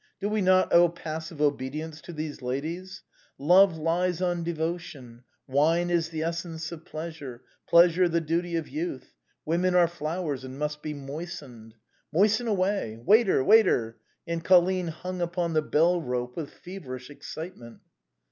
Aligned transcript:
Do 0.19 0.29
we 0.29 0.41
not 0.41 0.73
owe 0.73 0.89
passive 0.89 1.41
obedience 1.43 2.01
to 2.01 2.11
these 2.11 2.41
ladies? 2.41 3.03
Love 3.37 3.77
lives 3.77 4.19
on 4.19 4.41
devotion; 4.43 5.23
wine 5.47 5.91
is 5.91 6.09
the 6.09 6.23
essence 6.23 6.71
of 6.71 6.85
pleasure, 6.85 7.43
pleasure 7.69 8.09
the 8.09 8.19
duty 8.19 8.55
of 8.55 8.67
youth; 8.67 9.13
women 9.45 9.75
are 9.75 9.87
flowers, 9.87 10.43
and 10.43 10.57
must 10.57 10.81
be 10.81 10.95
moistened. 10.95 11.75
Moisten 12.11 12.47
away! 12.47 12.97
Waiter! 12.97 13.43
waiter!" 13.43 13.99
and 14.27 14.43
Colline 14.43 14.87
hung 14.87 15.21
upon 15.21 15.53
the 15.53 15.61
bell 15.61 16.01
rope 16.01 16.35
with 16.35 16.49
feverish 16.49 17.11
excitement. 17.11 17.81